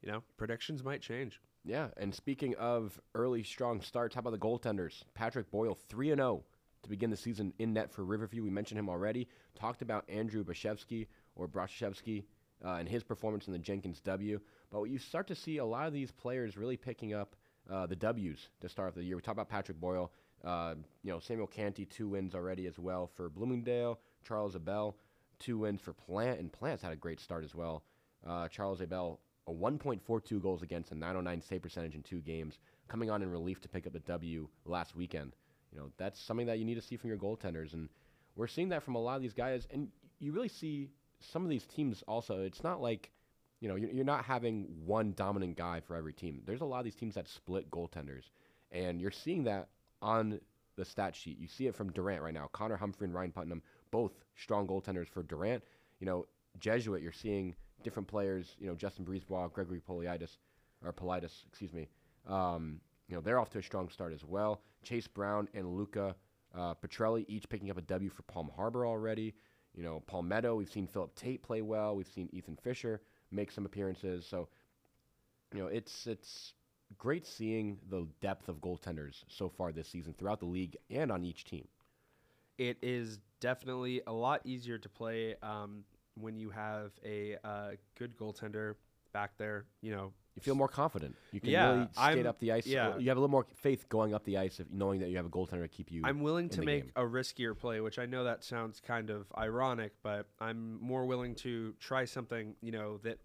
[0.03, 1.41] you know, predictions might change.
[1.65, 5.03] Yeah, and speaking of early strong starts, how about the goaltenders?
[5.15, 6.45] Patrick Boyle, 3 0
[6.83, 8.43] to begin the season in net for Riverview.
[8.43, 9.29] We mentioned him already.
[9.55, 12.25] Talked about Andrew Bashevsky or Brashevsky
[12.65, 14.41] uh, and his performance in the Jenkins W.
[14.71, 17.37] But you start to see a lot of these players really picking up
[17.71, 19.17] uh, the W's to start off the year.
[19.17, 20.13] We talked about Patrick Boyle.
[20.43, 24.01] Uh, you know, Samuel Canty, two wins already as well for Bloomingdale.
[24.27, 24.97] Charles Abel,
[25.39, 27.83] two wins for Plant, and Plant's had a great start as well.
[28.27, 32.59] Uh, Charles Abel, a 1.42 goals against, a 909 save percentage in two games,
[32.89, 35.35] coming on in relief to pick up the W last weekend.
[35.73, 37.89] You know, that's something that you need to see from your goaltenders, and
[38.37, 39.67] we're seeing that from a lot of these guys.
[39.71, 40.89] And you really see
[41.21, 42.41] some of these teams also.
[42.41, 43.11] It's not like
[43.61, 46.43] you know you're, you're not having one dominant guy for every team.
[46.47, 48.25] There's a lot of these teams that split goaltenders,
[48.73, 49.69] and you're seeing that
[50.01, 50.41] on
[50.77, 51.39] the stat sheet.
[51.39, 52.49] You see it from Durant right now.
[52.53, 55.63] Connor Humphrey and Ryan Putnam, both strong goaltenders for Durant.
[56.01, 56.27] You know,
[56.59, 58.57] Jesuit, you're seeing different players.
[58.59, 60.37] You know, Justin Brisebois, Gregory Politis,
[60.85, 61.89] or Politis, excuse me.
[62.27, 64.63] Um, you know, they're off to a strong start as well.
[64.83, 66.15] Chase Brown and Luca
[66.55, 69.35] uh, Petrelli each picking up a W for Palm Harbor already.
[69.75, 71.95] You know, Palmetto, we've seen Philip Tate play well.
[71.95, 74.27] We've seen Ethan Fisher make some appearances.
[74.27, 74.49] So,
[75.55, 76.55] you know, it's it's
[76.99, 81.25] great seeing the depth of goaltenders so far this season throughout the league and on
[81.25, 81.69] each team.
[82.59, 85.85] It is definitely a lot easier to play um,
[86.15, 88.75] when you have a uh, good goaltender
[89.13, 89.65] back there.
[89.83, 91.17] You know, You feel more confident.
[91.33, 92.67] You can Yeah, really skate I'm- up the ice.
[92.67, 92.97] yeah.
[92.97, 95.27] You have a little more faith going up the ice if knowing that you have
[95.27, 96.03] a goaltender to keep you.
[96.05, 96.93] I'm willing in to make game.
[96.97, 101.35] a riskier play, which I know that sounds kind of ironic, but I'm more willing
[101.37, 103.19] to try something, you know, that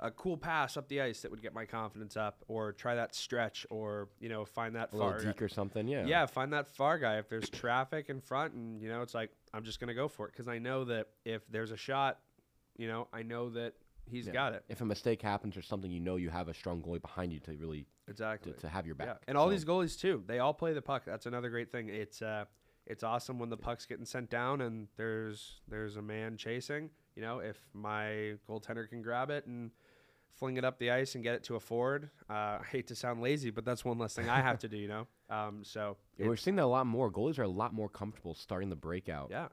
[0.00, 3.14] a cool pass up the ice that would get my confidence up, or try that
[3.14, 5.20] stretch, or you know, find that a little far.
[5.20, 5.88] deke or something.
[5.88, 6.04] Yeah.
[6.04, 7.16] yeah, find that far guy.
[7.18, 10.26] If there's traffic in front, and you know, it's like I'm just gonna go for
[10.26, 12.20] it because I know that if there's a shot,
[12.78, 13.74] you know, I know that
[14.06, 14.32] he's Yeah.
[14.32, 14.64] got it.
[14.68, 17.40] If a mistake happens or something, you know you have a strong goalie behind you
[17.40, 18.52] to really to, Exactly.
[18.52, 19.06] to have your back.
[19.08, 20.22] Yeah, and all So- these goalies too.
[20.26, 21.04] They all play the puck.
[21.04, 21.88] That's another great thing.
[21.88, 22.44] It's uh,
[22.86, 26.90] it's awesome when the puck's getting sent down and there's there's a man chasing.
[27.16, 29.72] You know, if my goaltender can grab it and
[30.30, 32.10] fling it up the ice and get it to a forward.
[32.28, 34.76] Uh, I hate to sound lazy, but that's one less thing I have to do.
[34.76, 37.10] You know, um, so Yeah, we're seeing that a lot more.
[37.10, 39.30] Goalies are a lot more comfortable starting the breakout.
[39.30, 39.48] yeah,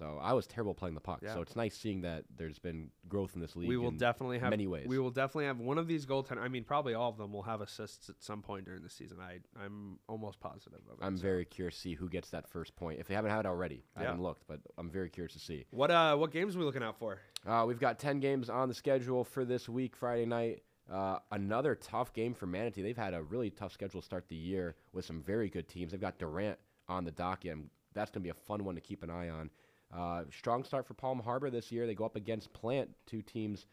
[0.00, 1.20] So I was terrible playing the puck.
[1.22, 1.34] Yeah.
[1.34, 3.68] So it's nice seeing that there's been growth in this league.
[3.68, 4.86] we will in definitely have many ways.
[4.88, 6.40] We will definitely have one of these goaltender.
[6.40, 9.18] I mean, probably all of them will have assists at some point during the season.
[9.20, 11.04] I I'm almost positive of it.
[11.04, 11.22] I'm so.
[11.22, 12.98] very curious to see who gets that first point.
[12.98, 14.06] If they haven't had it already, I Yeah.
[14.08, 15.66] haven't looked, but I'm very curious to see.
[15.70, 17.18] What uh what games are we looking out for?
[17.46, 20.62] Uh, we've got 10 games on the schedule for this week, Friday night.
[20.90, 22.82] Uh, another tough game for Manatee.
[22.82, 25.92] They've had a really tough schedule to start the year with some very good teams.
[25.92, 26.58] They've got Durant
[26.88, 29.28] on the docket, and that's going to be a fun one to keep an eye
[29.28, 29.50] on.
[29.94, 31.86] Uh, strong start for Palm Harbor this year.
[31.86, 33.66] They go up against Plant, two teams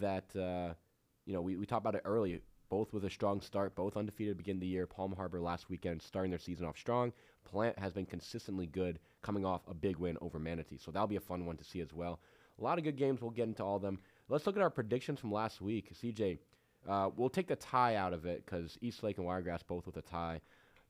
[0.00, 0.74] that, uh,
[1.26, 4.34] you know, we, we talked about it early, both with a strong start, both undefeated
[4.34, 4.86] to begin the year.
[4.86, 7.12] Palm Harbor last weekend starting their season off strong.
[7.44, 10.78] Plant has been consistently good coming off a big win over Manatee.
[10.78, 12.20] So that'll be a fun one to see as well.
[12.60, 13.20] A lot of good games.
[13.20, 13.98] We'll get into all of them.
[14.28, 15.92] Let's look at our predictions from last week.
[15.92, 16.38] CJ,
[16.88, 19.96] uh, we'll take the tie out of it because East Lake and Wiregrass both with
[19.96, 20.40] a tie.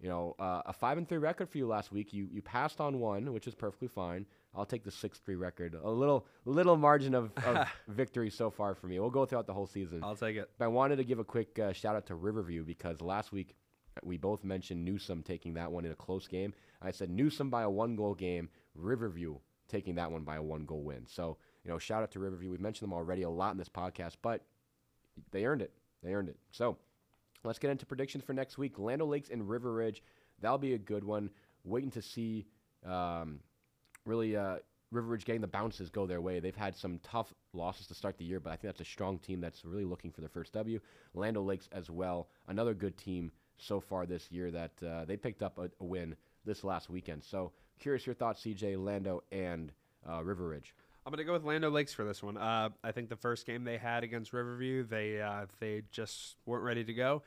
[0.01, 2.13] You know, uh, a five and three record for you last week.
[2.13, 4.27] You you passed on one, which is perfectly fine.
[4.57, 5.75] I'll take the six three record.
[5.83, 8.99] A little little margin of, of victory so far for me.
[9.01, 10.01] We'll go throughout the whole season.
[10.03, 10.51] I'll take it.
[10.59, 13.57] But I wanted to give a quick uh, shout out to Riverview because last week
[14.03, 16.53] we both mentioned Newsome taking that one in a close game.
[16.83, 19.37] I said Newsome by a one goal game, Riverview
[19.69, 21.07] taking that one by a one goal win.
[21.07, 22.51] So, you know, shout out to Riverview.
[22.51, 24.43] We've mentioned them already a lot in this podcast, but
[25.31, 25.73] they earned it.
[26.03, 26.37] They earned it.
[26.51, 26.77] So
[27.45, 28.79] let's get into predictions for next week.
[28.79, 30.03] Land O' Lakes and River Ridge.
[30.41, 31.31] That'll be a good one.
[31.65, 32.47] Waiting to see
[32.85, 33.41] um,
[34.07, 34.57] really uh,
[34.91, 36.41] River Ridge getting the bounces go their way.
[36.41, 39.19] They've had some tough losses to start the year, but I think that's a strong
[39.19, 40.81] team that's really looking for their first W.
[41.15, 45.17] Land O' Lakes as well, another good team so far this year that uh, they
[45.17, 47.23] picked up a, a win this last weekend.
[47.25, 49.73] So curious your thoughts, CJ, Lando, and
[50.09, 50.75] uh, River Ridge.
[51.07, 52.39] I'm gonna go with Land O' Lakes for this one.
[52.39, 56.65] Uh, I think the first game they had against Riverview, they uh, they just weren't
[56.65, 57.23] ready to go.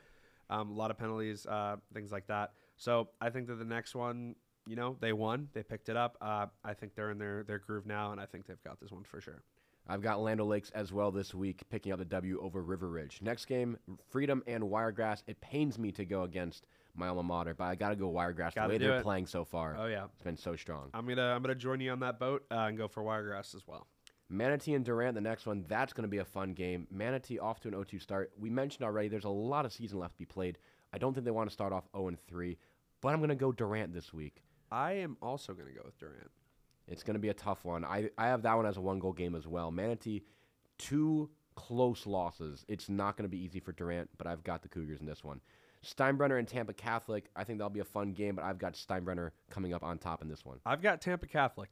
[0.50, 2.54] Um, a lot of penalties, uh, things like that.
[2.76, 4.34] So I think that the next one,
[4.68, 6.16] you know, they won, they picked it up.
[6.20, 8.90] Uh, I think they're in their their groove now, and I think they've got this
[8.90, 9.42] one for sure.
[9.90, 12.90] I've got Land O' Lakes as well this week, picking up the W over River
[12.90, 13.20] Ridge.
[13.22, 13.78] Next game,
[14.10, 15.22] Freedom and Wiregrass.
[15.26, 18.54] It pains me to go against my alma mater, but I got to go Wiregrass
[18.54, 19.02] Gotta the way they're it.
[19.02, 19.76] playing so far.
[19.78, 20.90] Oh yeah, It's been so strong.
[20.92, 23.66] I'm gonna I'm gonna join you on that boat uh, and go for Wiregrass as
[23.66, 23.86] well.
[24.30, 26.86] Manatee and Durant, the next one, that's going to be a fun game.
[26.90, 28.30] Manatee off to an 0-2 start.
[28.38, 30.58] We mentioned already there's a lot of season left to be played.
[30.92, 32.58] I don't think they want to start off 0-3,
[33.00, 34.42] but I'm going to go Durant this week.
[34.70, 36.30] I am also going to go with Durant.
[36.86, 37.84] It's going to be a tough one.
[37.84, 39.70] I, I have that one as a one goal game as well.
[39.70, 40.22] Manatee,
[40.78, 42.64] two close losses.
[42.68, 45.22] It's not going to be easy for Durant, but I've got the Cougars in this
[45.22, 45.40] one.
[45.84, 47.28] Steinbrenner and Tampa Catholic.
[47.36, 50.22] I think that'll be a fun game, but I've got Steinbrenner coming up on top
[50.22, 50.58] in this one.
[50.66, 51.70] I've got Tampa Catholic.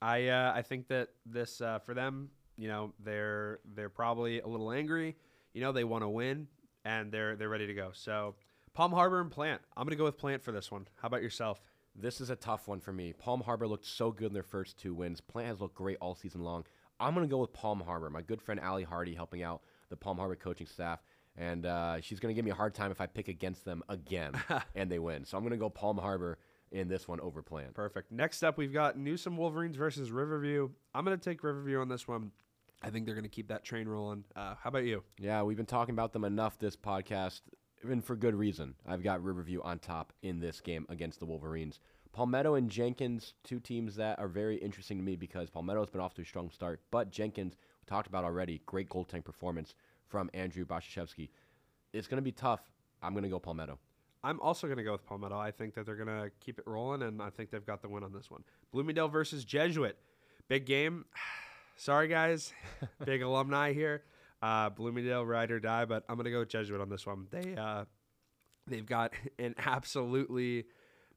[0.00, 4.46] I uh, I think that this uh, for them, you know, they're they're probably a
[4.46, 5.16] little angry.
[5.54, 6.46] You know, they want to win
[6.84, 7.90] and they're they're ready to go.
[7.92, 8.34] So
[8.74, 9.60] Palm Harbor and Plant.
[9.76, 10.86] I'm gonna go with Plant for this one.
[10.96, 11.62] How about yourself?
[12.00, 13.12] This is a tough one for me.
[13.12, 15.20] Palm Harbor looked so good in their first two wins.
[15.20, 16.64] Plant has looked great all season long.
[17.00, 18.08] I'm going to go with Palm Harbor.
[18.08, 21.00] My good friend Allie Hardy helping out the Palm Harbor coaching staff.
[21.36, 23.82] And uh, she's going to give me a hard time if I pick against them
[23.88, 24.32] again
[24.76, 25.24] and they win.
[25.24, 26.38] So I'm going to go Palm Harbor
[26.70, 27.74] in this one over Plant.
[27.74, 28.12] Perfect.
[28.12, 30.68] Next up, we've got Newsome Wolverines versus Riverview.
[30.94, 32.30] I'm going to take Riverview on this one.
[32.82, 34.24] I think they're going to keep that train rolling.
[34.36, 35.02] Uh, how about you?
[35.18, 37.40] Yeah, we've been talking about them enough this podcast,
[37.82, 38.74] and for good reason.
[38.86, 41.80] I've got Riverview on top in this game against the Wolverines.
[42.12, 46.14] Palmetto and Jenkins, two teams that are very interesting to me because Palmetto's been off
[46.14, 49.74] to a strong start, but Jenkins, we talked about already, great goaltending performance
[50.06, 51.28] from Andrew Bashashevsky.
[51.92, 52.60] It's going to be tough.
[53.02, 53.78] I'm going to go Palmetto.
[54.24, 55.38] I'm also going to go with Palmetto.
[55.38, 57.88] I think that they're going to keep it rolling, and I think they've got the
[57.88, 58.42] win on this one.
[58.72, 59.96] Bloomingdale versus Jesuit.
[60.48, 61.04] Big game.
[61.76, 62.52] Sorry, guys.
[63.04, 64.02] Big alumni here.
[64.40, 67.26] Uh, Bloomingdale, ride or die, but I'm going to go with Jesuit on this one.
[67.30, 67.84] They, uh,
[68.66, 70.66] they've got an absolutely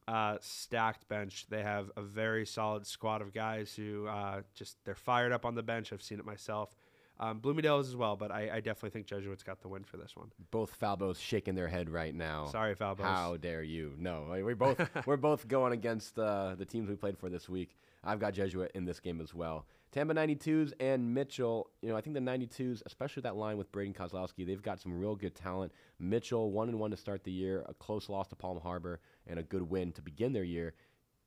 [0.08, 1.46] uh, stacked bench.
[1.50, 5.56] They have a very solid squad of guys who uh, just they're fired up on
[5.56, 5.94] the bench.
[5.94, 6.76] I've seen it myself.
[7.20, 9.98] Um, Bloomingdale is as well, but I, I, definitely think Jesuits got the win for
[9.98, 10.32] this one.
[10.50, 12.48] Both Falbos shaking their head right now.
[12.48, 13.02] Sorry, Falbos.
[13.02, 13.94] How dare you?
[14.00, 17.76] No, we're both we're both going against uh, the teams we played for this week.
[18.04, 19.68] I've got Jesuit in this game as well.
[19.92, 21.70] Tampa 92s and Mitchell.
[21.82, 24.98] You know, I think the 92s, especially that line with Braden Kozlowski, they've got some
[24.98, 25.74] real good talent.
[26.00, 29.38] Mitchell, one and one to start the year, a close loss to Palm Harbor, and
[29.38, 30.74] a good win to begin their year.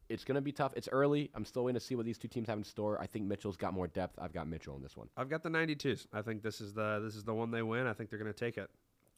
[0.09, 0.73] It's going to be tough.
[0.77, 1.31] It's early.
[1.35, 3.01] I'm still waiting to see what these two teams have in store.
[3.01, 4.19] I think Mitchell's got more depth.
[4.19, 5.09] I've got Mitchell in this one.
[5.17, 6.07] I've got the 92s.
[6.13, 7.87] I think this is the this is the one they win.
[7.87, 8.71] I think they're going to take it.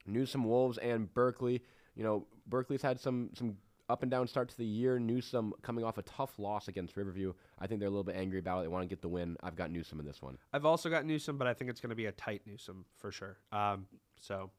[0.06, 1.62] Newsome Wolves and Berkeley.
[1.96, 3.56] You know, Berkeley's had some some
[3.88, 4.98] up and down start to the year.
[4.98, 7.32] Newsome coming off a tough loss against Riverview.
[7.58, 8.62] I think they're a little bit angry about it.
[8.62, 9.36] They want to get the win.
[9.42, 10.38] I've got Newsome in this one.
[10.52, 13.12] I've also got Newsome, but I think it's going to be a tight Newsome for
[13.12, 13.38] sure.
[13.52, 13.86] Um,
[14.20, 14.50] so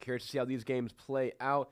[0.00, 1.70] curious to see how these games play out.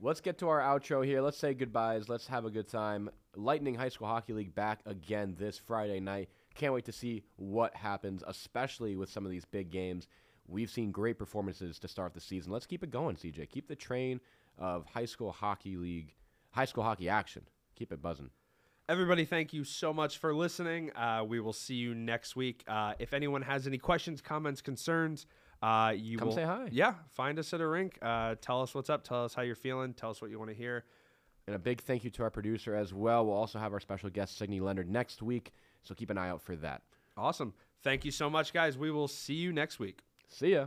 [0.00, 1.22] Let's get to our outro here.
[1.22, 2.08] Let's say goodbyes.
[2.08, 3.08] Let's have a good time.
[3.34, 6.28] Lightning High School Hockey League back again this Friday night.
[6.54, 10.06] Can't wait to see what happens, especially with some of these big games.
[10.48, 12.52] We've seen great performances to start the season.
[12.52, 13.48] Let's keep it going, CJ.
[13.50, 14.20] Keep the train
[14.58, 16.14] of high school hockey league,
[16.50, 17.42] high school hockey action.
[17.74, 18.30] Keep it buzzing.
[18.88, 20.92] Everybody, thank you so much for listening.
[20.94, 22.62] Uh, we will see you next week.
[22.68, 25.26] Uh, if anyone has any questions, comments, concerns,
[25.60, 26.68] uh, you come will, say hi.
[26.70, 27.98] Yeah, find us at a rink.
[28.00, 29.02] Uh, tell us what's up.
[29.02, 29.92] Tell us how you're feeling.
[29.92, 30.84] Tell us what you want to hear.
[31.46, 33.26] And a big thank you to our producer as well.
[33.26, 35.52] We'll also have our special guest, Signe Leonard, next week.
[35.82, 36.82] So keep an eye out for that.
[37.16, 37.54] Awesome.
[37.82, 38.76] Thank you so much, guys.
[38.76, 40.02] We will see you next week.
[40.28, 40.64] See ya.